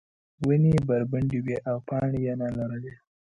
[0.45, 2.93] ونې بربنډې وې او پاڼې یې نه لرلې.